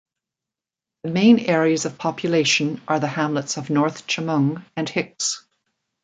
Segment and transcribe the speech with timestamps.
[1.03, 5.45] The main areas of population are the hamlets of North Chemung and Hicks.